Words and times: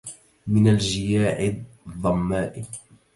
من 0.47 0.67
الجياع 0.67 1.63
الظماء 1.87 2.65